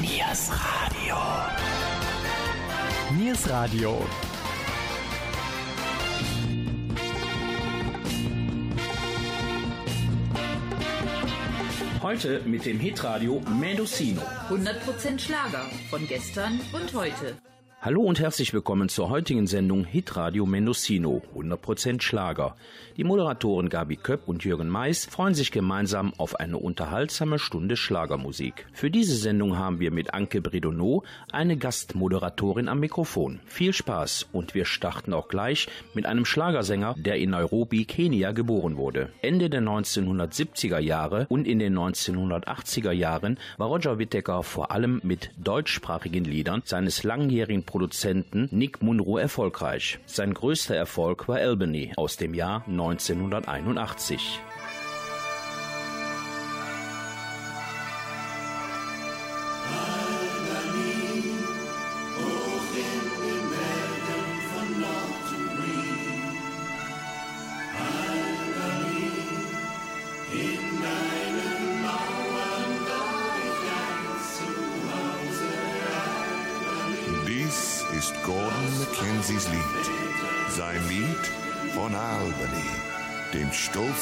[0.00, 1.16] Niers Radio.
[3.16, 4.06] Niers Radio.
[12.00, 14.22] Heute mit dem Hitradio Mendocino.
[14.48, 17.36] 100% Schlager von gestern und heute.
[17.80, 22.56] Hallo und herzlich willkommen zur heutigen Sendung Hitradio Mendocino, 100% Schlager.
[22.96, 28.66] Die Moderatoren Gabi Köpp und Jürgen Mais freuen sich gemeinsam auf eine unterhaltsame Stunde Schlagermusik.
[28.72, 33.38] Für diese Sendung haben wir mit Anke Bredonneau eine Gastmoderatorin am Mikrofon.
[33.46, 38.76] Viel Spaß und wir starten auch gleich mit einem Schlagersänger, der in Nairobi, Kenia geboren
[38.76, 39.10] wurde.
[39.22, 45.30] Ende der 1970er Jahre und in den 1980er Jahren war Roger Whittaker vor allem mit
[45.36, 49.98] deutschsprachigen Liedern seines langjährigen Produzenten Nick Munro erfolgreich.
[50.06, 54.40] Sein größter Erfolg war Albany aus dem Jahr 1981.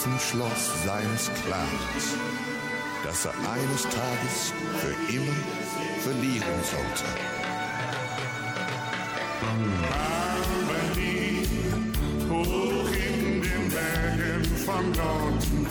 [0.06, 2.16] stolzen Schloss seines Clans,
[3.04, 5.32] das er eines Tages für immer
[6.00, 7.04] verlieren sollte.
[10.92, 11.46] Albany,
[12.28, 15.66] hoch in den Bergen von Norton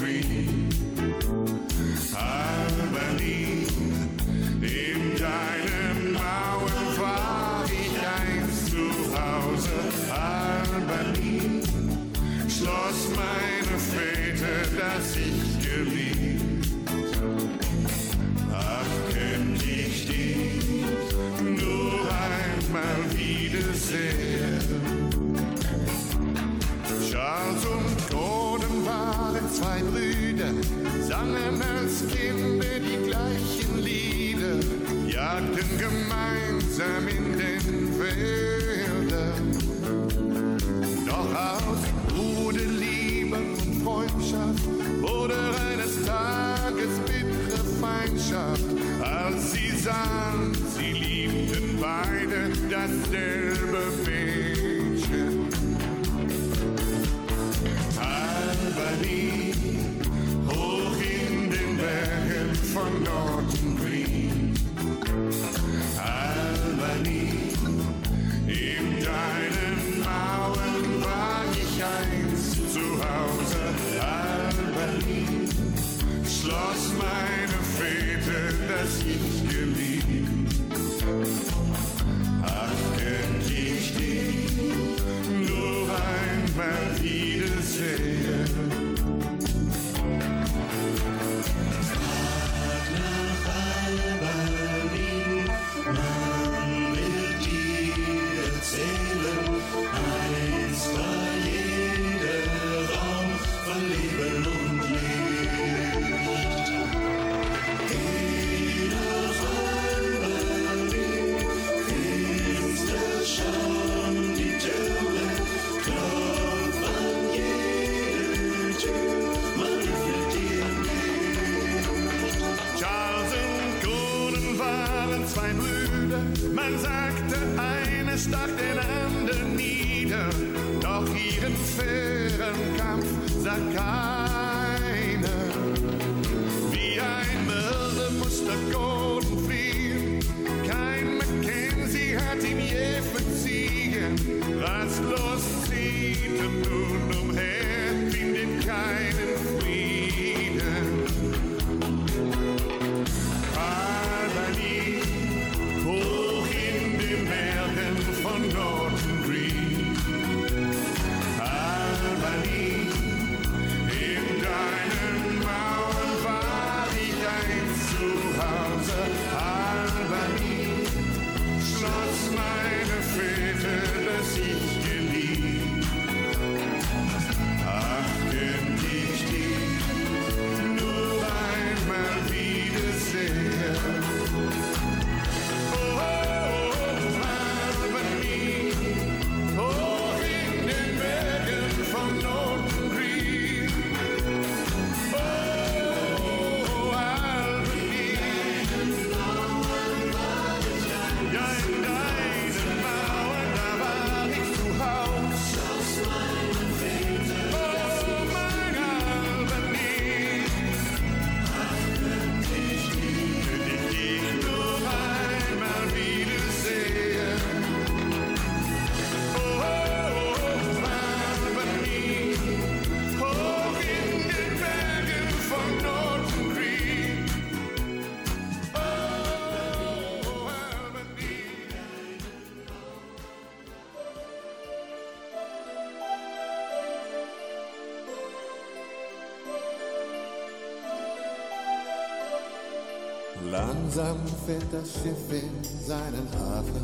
[243.96, 246.84] Langsam fährt das Schiff in seinen Hafen.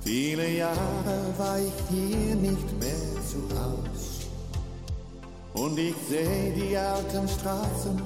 [0.00, 4.26] Viele Jahre war ich hier nicht mehr zu Haus.
[5.54, 8.02] Und ich seh die alten Straßen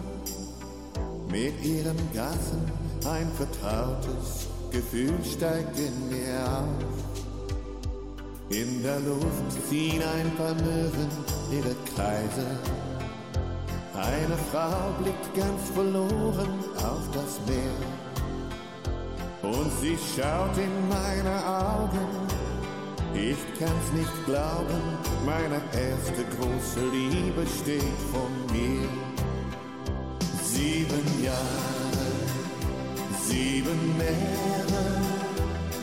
[1.31, 2.61] mit ihren Gassen.
[3.07, 6.97] Ein vertrautes Gefühl steigt in mir auf.
[8.51, 11.09] In der Luft ziehen ein paar Möwen
[11.51, 12.86] ihre Kreise.
[14.17, 16.49] Eine Frau blickt ganz verloren
[16.79, 17.81] auf das Meer.
[19.43, 22.09] Und sie schaut in meine Augen.
[23.13, 24.81] Ich kann's nicht glauben,
[25.27, 28.89] meine erste große Liebe steht vor mir.
[30.43, 32.07] Sieben Jahre,
[33.23, 34.85] sieben Meere,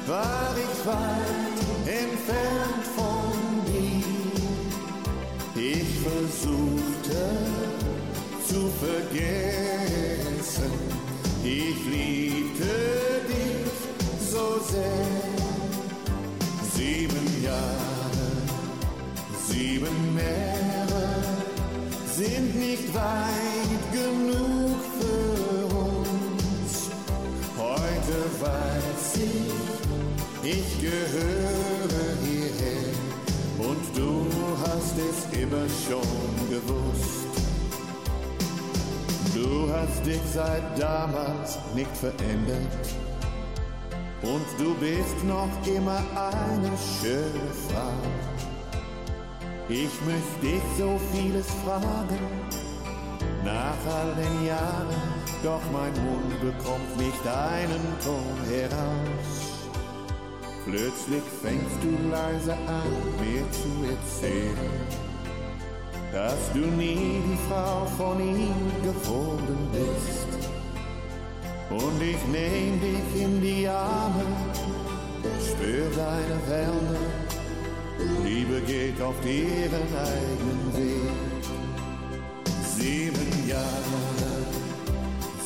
[0.08, 1.60] war ich weit
[2.02, 3.32] entfernt von
[3.68, 4.04] dir.
[5.56, 7.83] Ich versuchte
[9.10, 10.72] vergessen,
[11.44, 12.76] ich liebte
[13.28, 15.34] dich so sehr.
[16.76, 18.30] Sieben Jahre,
[19.48, 21.08] sieben Meere
[22.14, 26.90] sind nicht weit genug für uns.
[27.58, 32.94] Heute weiß ich, ich gehöre hierher
[33.60, 34.26] und du
[34.62, 37.33] hast es immer schon gewusst.
[39.44, 42.86] Du hast dich seit damals nicht verändert
[44.22, 47.92] und du bist noch immer eine schöne Frau.
[49.68, 52.24] Ich möchte dich so vieles fragen,
[53.44, 55.04] nach all den Jahren,
[55.44, 59.30] doch mein Mund bekommt nicht einen Ton heraus.
[60.64, 65.13] Plötzlich fängst du leise an, mir zu erzählen,
[66.14, 70.48] dass du nie die Frau von ihm geworden bist.
[71.72, 74.24] Und ich nehm dich in die Arme,
[75.42, 77.00] spür deine Wärme,
[78.24, 81.44] Liebe geht auf ihren eigenen Weg.
[82.78, 84.46] Sieben Jahre,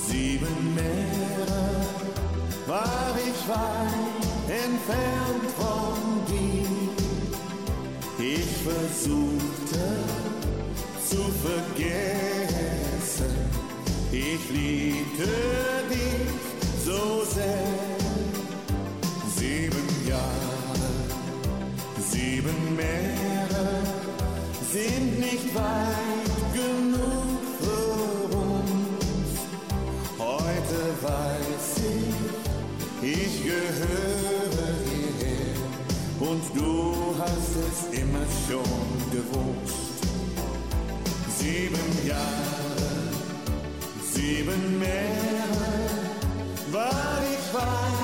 [0.05, 1.63] sieben Meere,
[2.67, 6.67] war ich weit entfernt von dir.
[8.19, 10.26] Ich versuchte
[11.09, 11.75] zu vergessen,
[14.12, 15.30] ich liebte
[15.89, 16.27] dich
[16.86, 17.98] so sehr.
[19.36, 20.92] Sieben Jahre,
[22.12, 23.69] sieben Meere
[24.74, 29.30] sind nicht weit genug für uns.
[30.18, 32.18] Heute weiß ich,
[33.13, 35.60] ich gehöre hierher
[36.20, 39.87] und du hast es immer schon gewusst.
[41.48, 42.89] Sieben Jahre,
[44.13, 45.46] sieben Meere,
[46.74, 47.97] war ich weit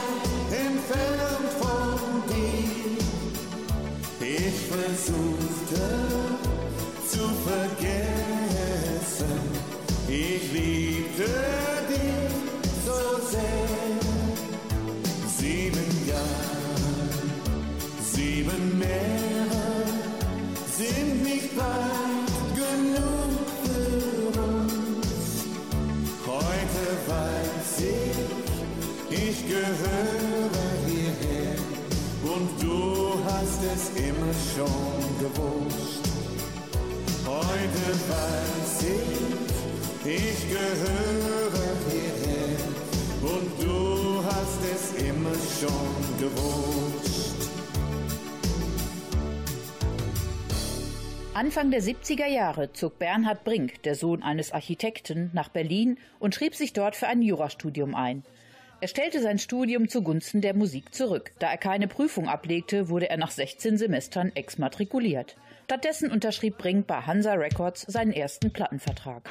[34.55, 36.03] schon gewusst.
[37.25, 42.57] Heute weiß ich, ich gehöre hierher
[43.21, 47.49] und du hast es immer schon gewusst.
[51.33, 56.53] Anfang der 70er Jahre zog Bernhard Brink, der Sohn eines Architekten, nach Berlin und schrieb
[56.53, 58.23] sich dort für ein Jurastudium ein.
[58.83, 61.31] Er stellte sein Studium zugunsten der Musik zurück.
[61.39, 65.37] Da er keine Prüfung ablegte, wurde er nach 16 Semestern exmatrikuliert.
[65.63, 69.29] Stattdessen unterschrieb Brink bei Hansa Records seinen ersten Plattenvertrag.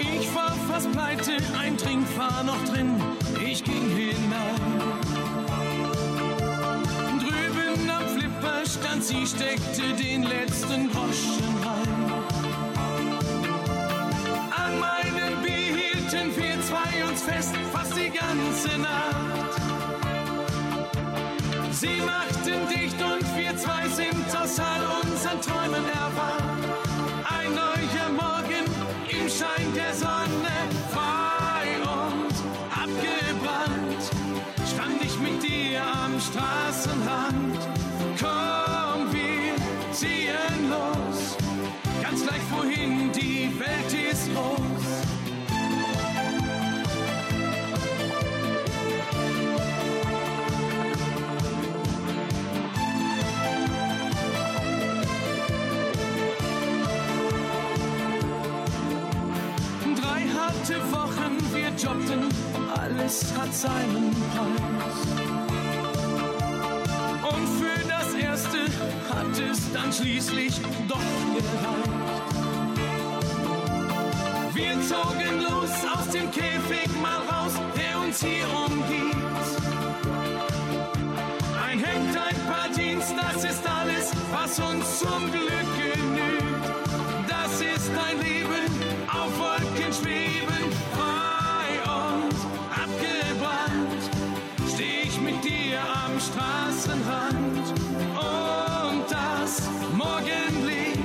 [0.00, 3.00] Ich war fast pleite, ein Trink war noch drin,
[3.58, 4.60] ich ging hinein.
[7.18, 12.12] Drüben am Flipper stand sie, steckte den letzten Groschen rein.
[14.50, 19.54] An meinen behielten wir zwei uns fest, fast die ganze Nacht.
[21.72, 26.17] Sie machten dicht und wir zwei sind aus all unseren Träumen erwacht.
[63.08, 64.98] Alles hat seinen Preis.
[67.22, 68.58] Und für das erste
[69.08, 70.98] hat es dann schließlich doch
[71.34, 71.97] gereicht.
[74.58, 79.14] Wir zogen los aus dem Käfig mal raus, der uns hier umgibt.
[81.64, 86.74] Ein Hemd, ein paar Jeans, das ist alles, was uns zum Glück genügt.
[87.28, 88.66] Das ist ein Leben
[89.06, 92.34] auf Wolken schweben, frei und
[92.82, 94.02] abgebrannt.
[94.74, 97.68] Steh ich mit dir am Straßenrand
[98.18, 99.62] und das
[99.92, 100.98] Morgenlicht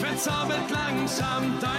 [0.00, 1.75] verzaubert langsam dein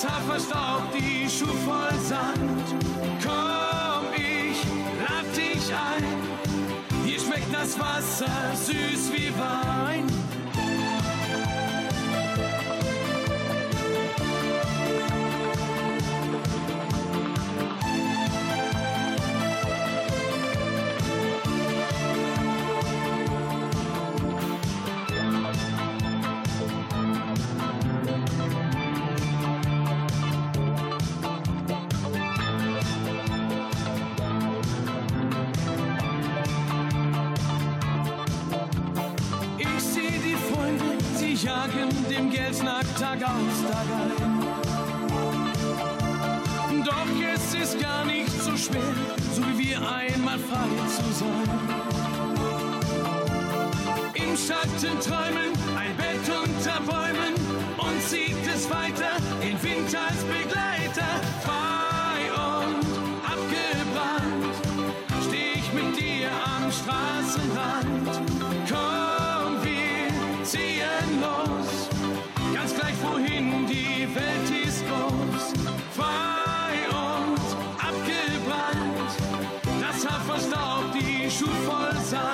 [0.00, 2.84] das Haar verstaubt, die Schuhe voll Sand.
[3.22, 4.62] Komm, ich
[5.00, 7.04] lad dich ein.
[7.04, 10.07] Hier schmeckt das Wasser süß wie Wein.
[50.28, 51.48] Einmal frei zu sein.
[54.14, 55.47] Im Schatten träumen,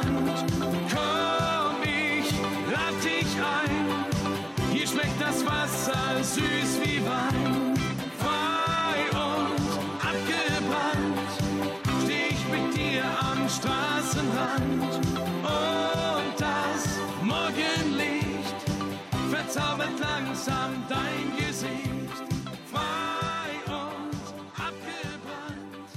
[0.06, 2.30] Komm, ich
[2.70, 7.75] lad dich ein, hier schmeckt das Wasser süß wie Wein.
[8.18, 9.68] Frei und
[10.00, 11.30] abgebrannt,
[12.04, 14.94] steh ich mit dir am Straßenrand.
[15.42, 18.61] Und das Morgenlicht
[19.30, 22.25] verzaubert langsam dein Gesicht.
[22.70, 24.23] Frei und
[24.54, 25.88] abgebrannt,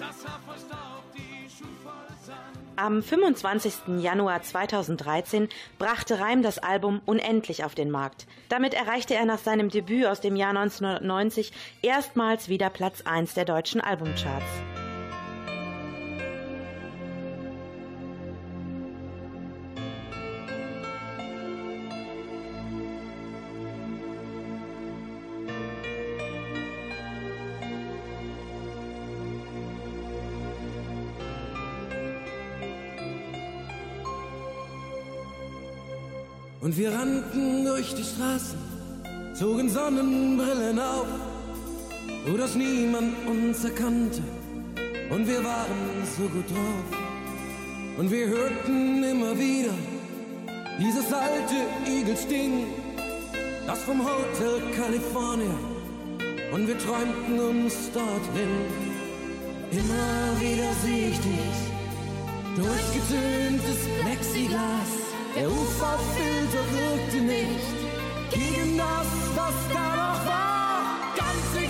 [0.00, 2.65] das Haar verstaubt, die Schuhe voll Sand.
[2.78, 4.00] Am 25.
[4.00, 8.26] Januar 2013 brachte Reim das Album Unendlich auf den Markt.
[8.50, 13.46] Damit erreichte er nach seinem Debüt aus dem Jahr 1990 erstmals wieder Platz 1 der
[13.46, 14.75] deutschen Albumcharts.
[36.66, 38.58] Und wir rannten durch die Straßen,
[39.34, 41.06] zogen Sonnenbrillen auf,
[42.26, 44.20] so dass niemand uns erkannte.
[45.08, 46.98] Und wir waren so gut drauf.
[47.98, 49.74] Und wir hörten immer wieder
[50.80, 51.54] dieses alte
[51.88, 52.64] Eagles-Ding,
[53.64, 55.54] das vom Hotel California.
[56.52, 58.50] Und wir träumten uns dorthin.
[59.70, 61.58] Immer wieder sehe ich dich,
[62.56, 65.05] durchgetöntes Plexiglas.
[65.36, 67.76] Der UV-Filter wirkte nicht
[68.32, 70.80] gegen das, was da noch war.
[71.14, 71.65] Ganz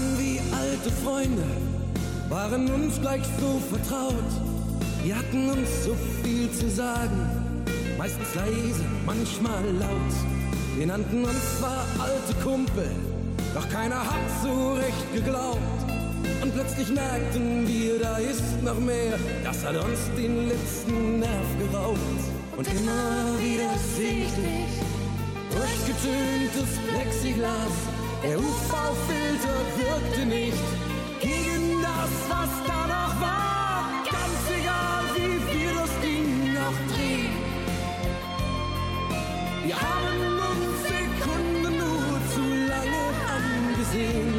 [0.00, 1.44] waren wie alte Freunde,
[2.28, 4.14] waren uns gleich so vertraut.
[5.02, 7.64] Wir hatten uns so viel zu sagen,
[7.98, 10.14] meistens leise, manchmal laut.
[10.76, 12.90] Wir nannten uns zwar alte Kumpel,
[13.54, 15.58] doch keiner hat so recht geglaubt.
[16.42, 19.18] Und plötzlich merkten wir, da ist noch mehr.
[19.44, 21.98] Das hat uns den letzten Nerv geraubt.
[22.56, 24.80] Und immer wieder sehe ich dich.
[25.50, 27.99] Durchgetöntes Plexiglas.
[28.22, 30.52] Der UV-Filter wirkte nicht
[31.20, 33.88] gegen das, was da noch war.
[34.04, 37.32] Ganz egal, wie wir das Ding noch drehen.
[39.64, 43.04] Wir haben uns Sekunden nur zu lange
[43.38, 44.34] angesehen.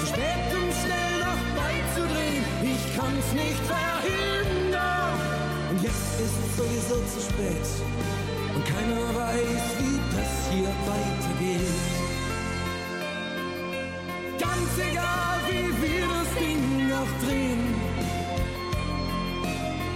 [0.00, 2.44] Zu spät, um schnell noch beizudrehen.
[2.64, 5.20] Ich kann's nicht verhindern.
[5.70, 7.66] Und jetzt ist sowieso zu spät.
[8.56, 12.01] Und keiner weiß, wie das hier weitergeht.
[14.62, 17.62] Ganz egal, wie wir das Ding noch drehen.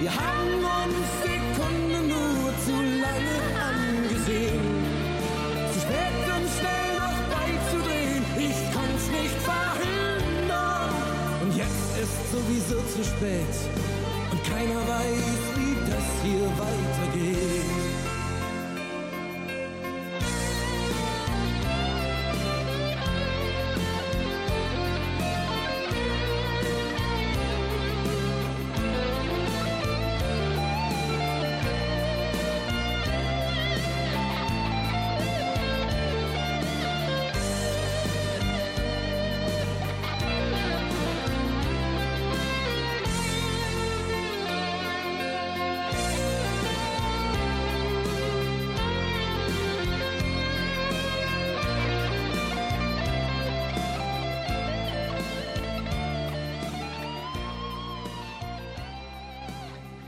[0.00, 3.38] Wir haben uns Sekunden nur zu lange
[3.70, 4.66] angesehen.
[5.72, 8.24] Zu spät, um schnell noch beizudrehen.
[8.46, 10.90] Ich kann's nicht verhindern.
[11.42, 13.54] Und jetzt ist sowieso zu spät.
[14.32, 15.35] Und keiner weiß,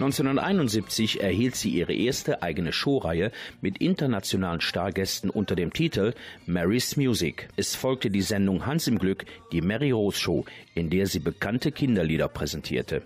[0.08, 6.14] ...1971 erhielt sie ihre erste eigene Showreihe mit internationalen Stargästen unter dem Titel
[6.46, 7.48] Mary's Music.
[7.56, 10.44] Es folgte die Sendung Hans im Glück, die Mary Rose Show,
[10.74, 13.02] in der sie bekannte Kinderlieder präsentierte.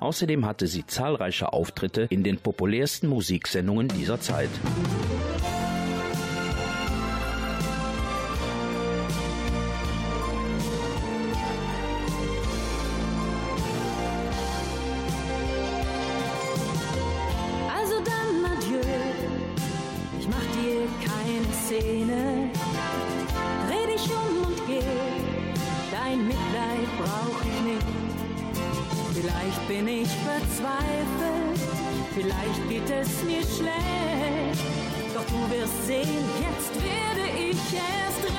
[0.00, 4.50] Außerdem hatte sie zahlreiche Auftritte in den populärsten Musiksendungen dieser Zeit.
[35.14, 38.35] Doch du wirst sehen, jetzt werde ich erst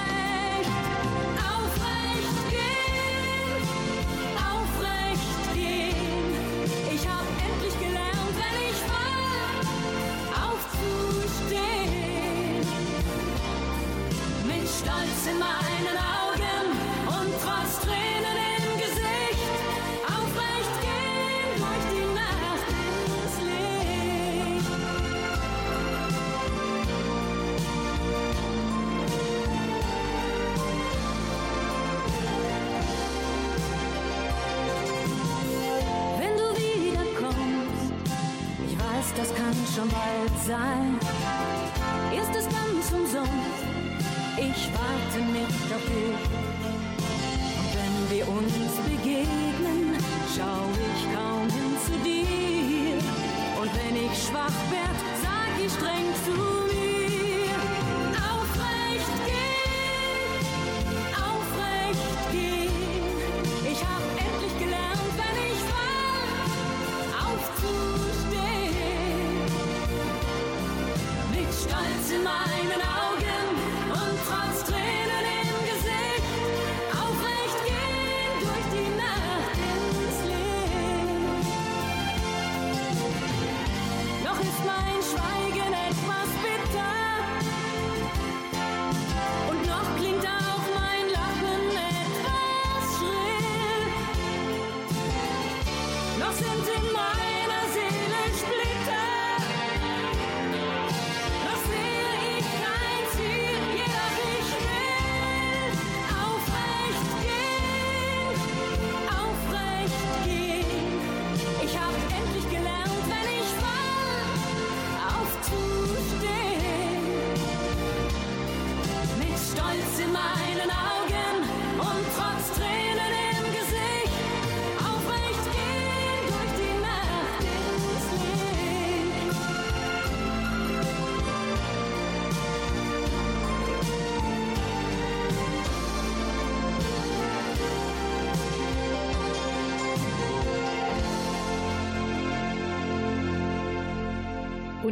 [40.45, 41.06] sein.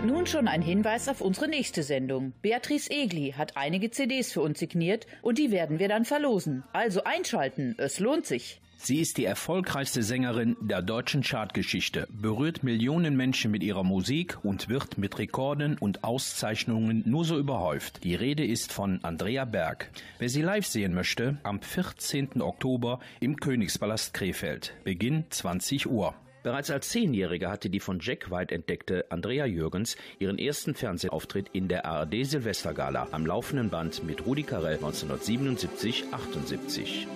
[0.05, 2.33] Nun schon ein Hinweis auf unsere nächste Sendung.
[2.41, 6.63] Beatrice Egli hat einige CDs für uns signiert und die werden wir dann verlosen.
[6.73, 8.61] Also einschalten, es lohnt sich.
[8.77, 14.69] Sie ist die erfolgreichste Sängerin der deutschen Chartgeschichte, berührt Millionen Menschen mit ihrer Musik und
[14.69, 18.03] wird mit Rekorden und Auszeichnungen nur so überhäuft.
[18.03, 19.89] Die Rede ist von Andrea Berg.
[20.19, 22.41] Wer sie live sehen möchte, am 14.
[22.41, 26.13] Oktober im Königspalast Krefeld, Beginn 20 Uhr.
[26.45, 31.67] Bereits als Zehnjährige hatte die von Jack White entdeckte Andrea Jürgens ihren ersten Fernsehauftritt in
[31.67, 37.08] der ARD Silvestergala am laufenden Band mit Rudi Carell 1977-78.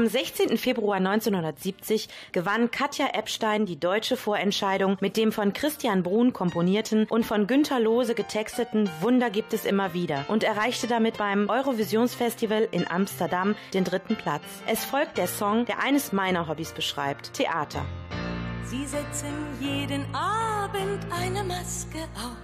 [0.00, 0.56] Am 16.
[0.56, 7.26] Februar 1970 gewann Katja Epstein die deutsche Vorentscheidung mit dem von Christian Brun komponierten und
[7.26, 12.90] von Günter Lose getexteten Wunder gibt es immer wieder und erreichte damit beim Eurovisionsfestival in
[12.90, 14.42] Amsterdam den dritten Platz.
[14.66, 17.84] Es folgt der Song, der eines meiner Hobbys beschreibt, Theater.
[18.64, 22.38] Sie setzen jeden Abend eine Maske auf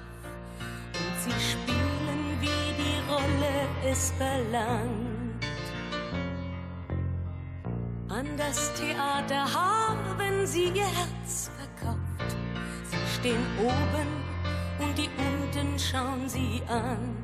[0.92, 5.15] und sie spielen, wie die Rolle es verlangt.
[8.16, 12.34] An das Theater haben sie ihr Herz verkauft.
[12.84, 14.08] Sie stehen oben
[14.78, 17.14] und die unten schauen sie an.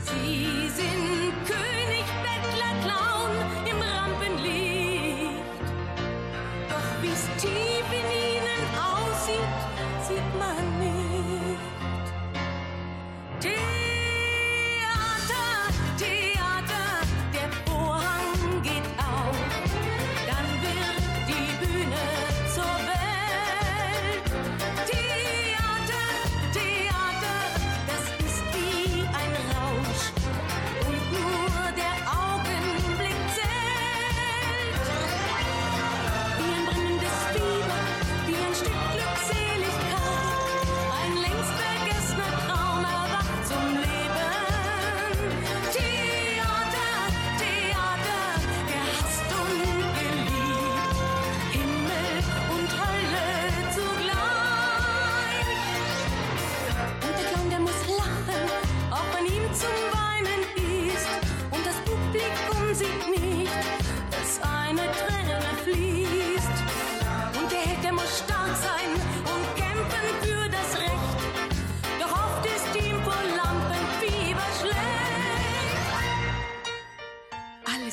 [0.00, 3.32] Sie sind König, Bettler, Clown
[3.64, 5.72] im Rampenlicht.
[6.68, 9.56] Doch wie's tief in ihnen aussieht,
[10.06, 11.14] sieht man nicht.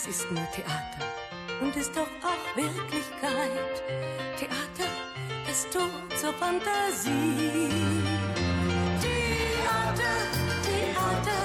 [0.04, 1.06] Theater
[1.62, 3.84] und ist doch auch Wirklichkeit.
[4.36, 4.90] Theater,
[5.46, 7.70] das Tor zur Fantasie.
[9.00, 10.18] Theater,
[10.66, 11.42] Theater,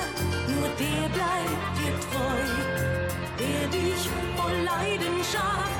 [0.48, 2.44] nur der bleibt dir treu,
[3.38, 5.75] der dich voll Leidenschaft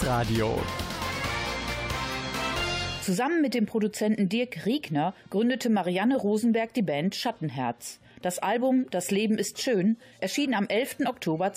[0.00, 0.58] Radio.
[3.02, 8.00] Zusammen mit dem Produzenten Dirk Riegner gründete Marianne Rosenberg die Band Schattenherz.
[8.22, 11.00] Das Album Das Leben ist schön erschien am 11.
[11.06, 11.52] Oktober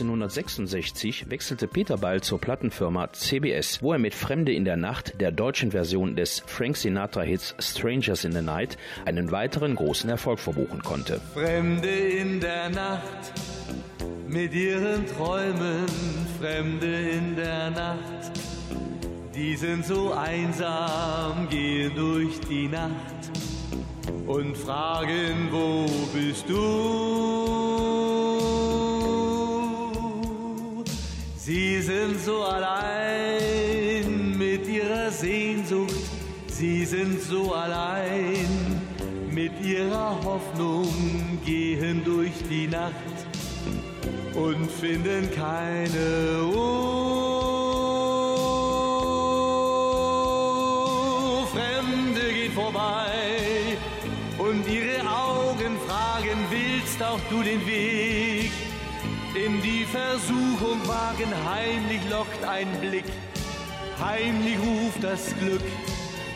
[0.00, 5.32] 2013.1966 wechselte Peter Beil zur Plattenfirma CBS, wo er mit Fremde in der Nacht, der
[5.32, 11.20] deutschen Version des Frank Sinatra-Hits Strangers in the Night, einen weiteren großen Erfolg verbuchen konnte.
[11.34, 13.32] Fremde in der Nacht
[14.28, 15.86] mit ihren Träumen,
[16.40, 18.32] Fremde in der Nacht,
[19.34, 23.30] die sind so einsam, gehen durch die Nacht
[24.26, 28.29] und fragen, wo bist du?
[31.52, 35.96] Sie sind so allein mit ihrer Sehnsucht,
[36.46, 38.80] sie sind so allein
[39.32, 40.86] mit ihrer Hoffnung,
[41.44, 42.94] gehen durch die Nacht
[44.36, 46.60] und finden keine Ruhe.
[51.52, 53.76] Fremde geht vorbei
[54.38, 58.69] und ihre Augen fragen, willst auch du den Weg?
[59.34, 63.04] In die Versuchung wagen, heimlich lockt ein Blick,
[64.00, 65.62] heimlich ruft das Glück,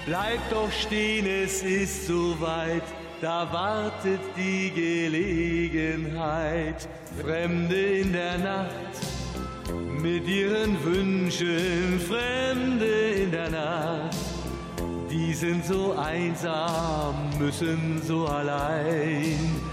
[0.07, 2.85] bleib doch stehen, es ist so weit
[3.25, 4.71] da wartet die
[5.71, 6.87] Gelegenheit.
[7.23, 8.71] Fremde in der Nacht.
[10.03, 14.15] Mit ihren Wünschen, Fremde in der Nacht,
[15.11, 19.64] die sind so einsam, müssen so allein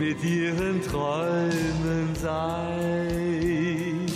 [0.00, 4.06] mit ihren Träumen sein.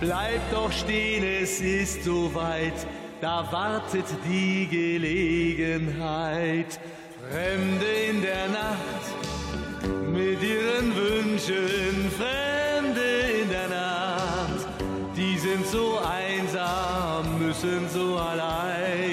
[0.00, 2.86] Bleib doch stehen, es ist so weit,
[3.20, 6.78] da wartet die Gelegenheit.
[7.32, 9.06] Fremde in der Nacht
[10.12, 14.66] mit ihren Wünschen, Fremde in der Nacht,
[15.16, 19.11] die sind so einsam, müssen so allein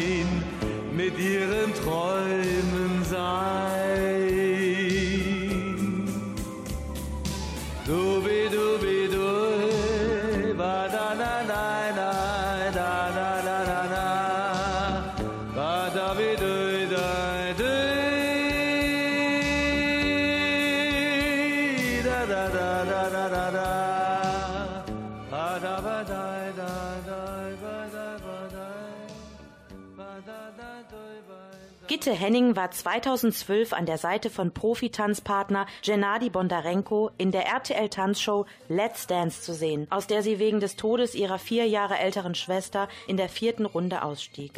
[32.10, 39.06] Gitte Henning war 2012 an der Seite von Profi-Tanzpartner Gennady Bondarenko in der RTL-Tanzshow Let's
[39.06, 43.18] Dance zu sehen, aus der sie wegen des Todes ihrer vier Jahre älteren Schwester in
[43.18, 44.54] der vierten Runde ausstieg.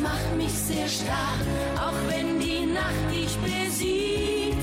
[0.00, 1.40] Das macht mich sehr stark,
[1.76, 4.62] auch wenn die Nacht dich besiegt.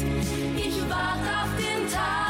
[0.55, 2.26] Ich warte auf den Tag,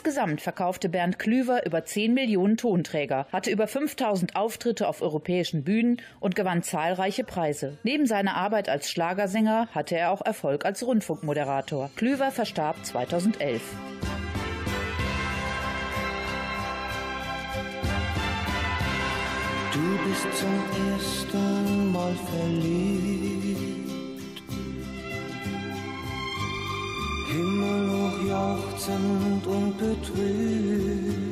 [0.00, 6.00] Insgesamt verkaufte Bernd Klüver über 10 Millionen Tonträger, hatte über 5000 Auftritte auf europäischen Bühnen
[6.20, 7.76] und gewann zahlreiche Preise.
[7.82, 11.90] Neben seiner Arbeit als Schlagersänger hatte er auch Erfolg als Rundfunkmoderator.
[11.96, 13.60] Klüver verstarb 2011.
[19.74, 23.39] Du bist zum ersten Mal verliebt.
[27.32, 31.30] Himmelhoch jauchzend und betrübt.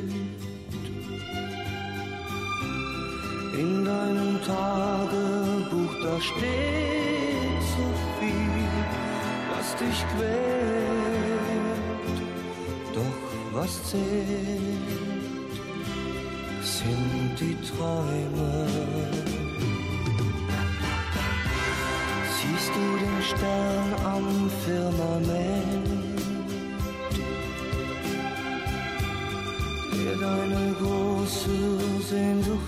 [3.57, 7.85] In deinem Tagebuch, da steht so
[8.17, 8.69] viel,
[9.51, 10.99] was dich quält.
[12.95, 13.19] Doch
[13.53, 15.55] was zählt,
[16.63, 18.67] sind die Träume.
[22.37, 24.27] Siehst du den Stern am
[24.63, 25.58] Firmament,
[30.49, 30.73] der
[32.11, 32.58] deine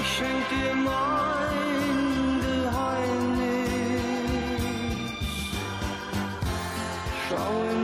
[0.00, 1.73] Ich schenk dir mein
[7.54, 7.83] now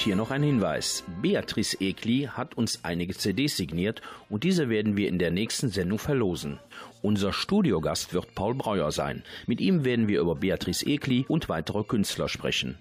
[0.00, 1.04] Und hier noch ein Hinweis.
[1.20, 5.98] Beatrice Ekli hat uns einige CDs signiert und diese werden wir in der nächsten Sendung
[5.98, 6.58] verlosen.
[7.02, 9.24] Unser Studiogast wird Paul Breuer sein.
[9.46, 12.78] Mit ihm werden wir über Beatrice Ekli und weitere Künstler sprechen.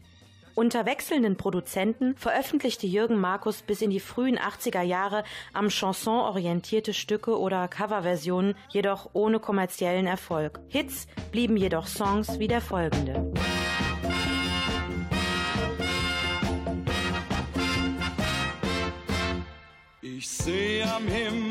[0.56, 6.94] Unter wechselnden Produzenten veröffentlichte Jürgen Markus bis in die frühen 80er Jahre am Chanson orientierte
[6.94, 10.62] Stücke oder Coverversionen, jedoch ohne kommerziellen Erfolg.
[10.70, 13.30] Hits blieben jedoch Songs wie der folgende.
[20.44, 21.49] Sehe am Himmel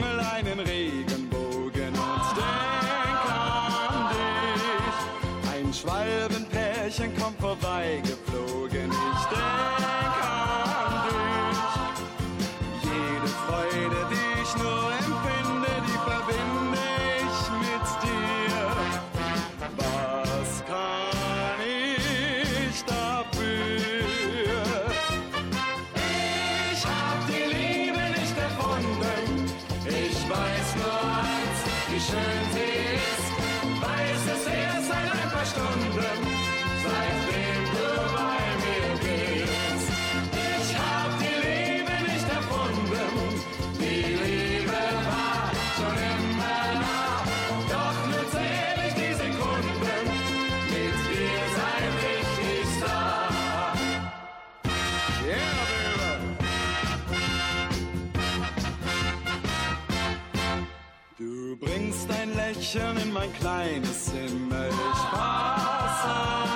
[62.75, 64.69] Mädchen in mein kleines Zimmer.
[64.69, 66.09] Ich fasse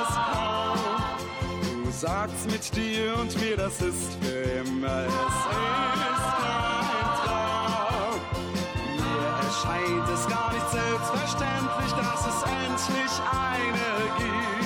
[0.03, 1.85] es kaum.
[1.85, 5.07] Du sagst mit dir und mir, das ist für immer.
[5.07, 8.21] Es ist kein Traum.
[8.97, 14.62] Mir erscheint es gar nicht selbstverständlich, dass es endlich eine gibt,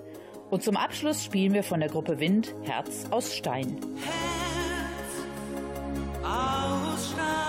[0.50, 3.78] Und zum Abschluss spielen wir von der Gruppe Wind Herz aus Stein.
[6.24, 7.49] aus Stein,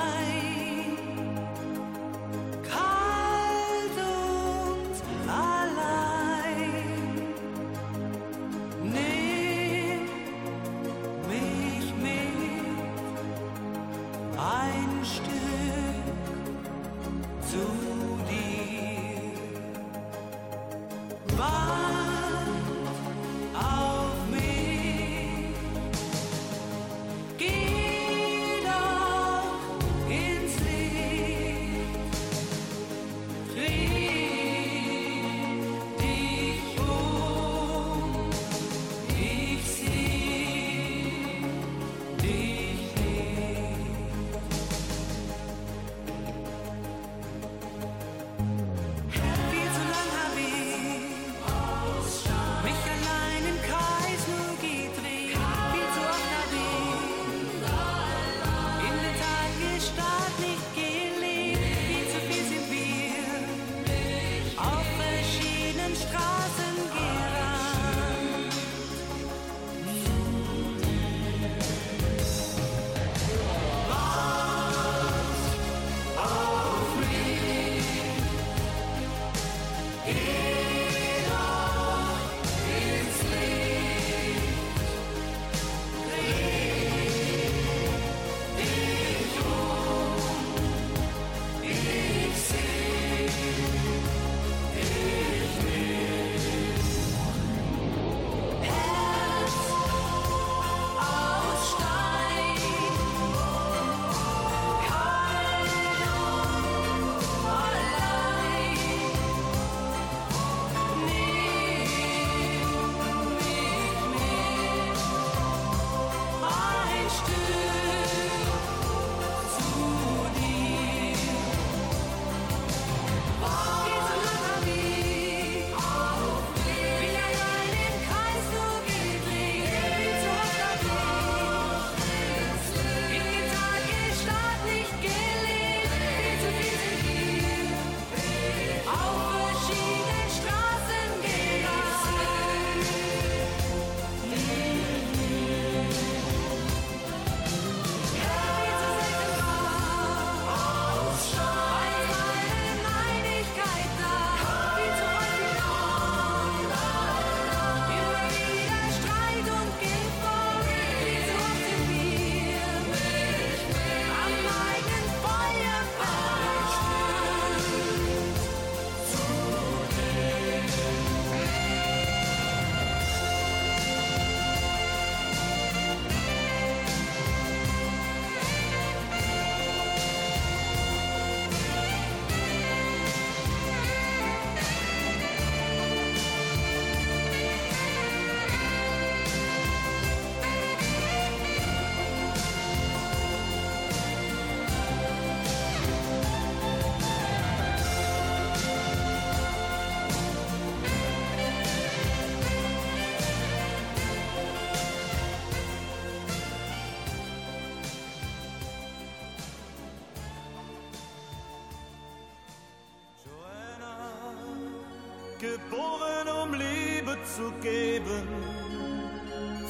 [217.37, 218.27] zu geben,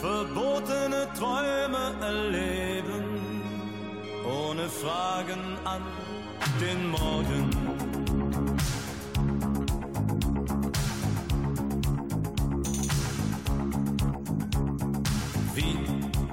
[0.01, 3.05] verbotene Träume erleben,
[4.25, 5.83] ohne Fragen an
[6.61, 7.51] den Morgen.
[15.55, 15.79] Wie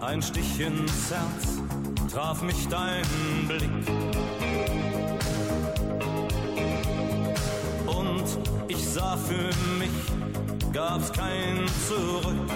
[0.05, 1.59] ein Stich ins Herz
[2.11, 3.03] traf mich dein
[3.47, 3.69] Blick.
[7.85, 8.23] Und
[8.69, 9.96] ich sah für mich,
[10.97, 12.49] gab's kein Zurück.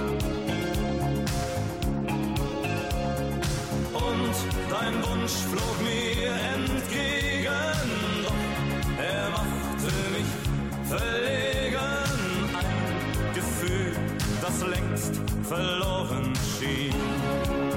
[3.93, 4.35] Und
[4.69, 7.51] dein Wunsch flog mir entgegen,
[8.23, 10.31] doch er machte mich
[10.87, 11.77] verlegen.
[12.57, 13.93] Ein Gefühl,
[14.41, 17.70] das längst verloren schien.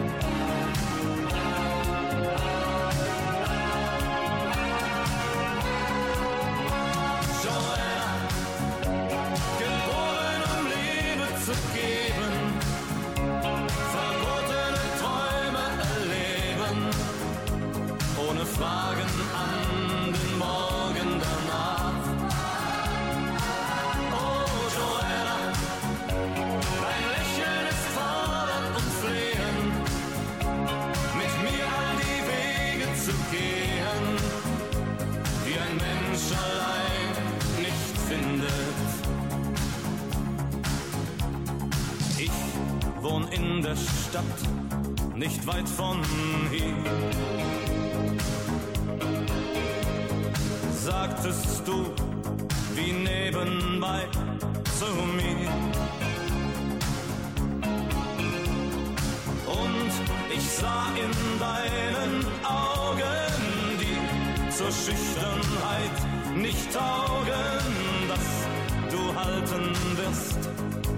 [64.84, 70.50] Schüchternheit nicht taugen, dass du halten wirst,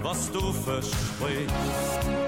[0.03, 2.25] was du versprichst.